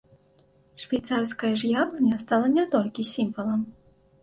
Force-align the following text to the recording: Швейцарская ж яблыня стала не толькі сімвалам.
Швейцарская 0.83 1.51
ж 1.61 1.69
яблыня 1.83 2.19
стала 2.25 2.51
не 2.57 2.65
толькі 2.75 3.09
сімвалам. 3.13 3.61